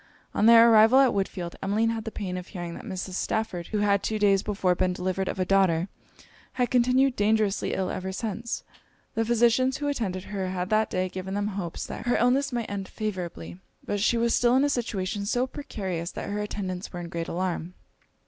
[0.33, 3.11] On their arrival at Woodfield, Emmeline had the pain of hearing that Mrs.
[3.13, 5.89] Stafford, who had two days before been delivered of a daughter,
[6.53, 8.63] had continued dangerously ill ever since.
[9.13, 12.67] The physicians who attended her had that day given them hopes that her illness might
[12.71, 16.99] end favourably; but she was still in a situation so precarious that her attendants were
[16.99, 17.75] in great alarm.